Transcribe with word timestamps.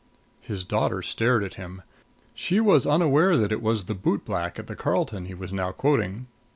His 0.39 0.63
daughter 0.63 1.03
stared 1.03 1.43
at 1.43 1.53
him. 1.61 1.83
She 2.33 2.59
was 2.59 2.87
unaware 2.87 3.37
that 3.37 3.51
it 3.51 3.61
was 3.61 3.85
the 3.85 3.93
bootblack 3.93 4.57
at 4.57 4.65
the 4.65 4.75
Carlton 4.75 5.25
he 5.27 5.35
was 5.35 5.53
now 5.53 5.71
quoting. 5.71 6.25